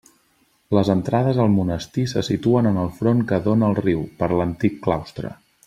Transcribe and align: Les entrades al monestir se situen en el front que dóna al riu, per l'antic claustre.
Les 0.77 0.87
entrades 0.93 1.41
al 1.43 1.51
monestir 1.57 2.05
se 2.13 2.23
situen 2.29 2.71
en 2.71 2.81
el 2.85 2.91
front 3.03 3.21
que 3.33 3.39
dóna 3.49 3.71
al 3.71 3.79
riu, 3.83 4.03
per 4.23 4.31
l'antic 4.41 4.85
claustre. 4.89 5.35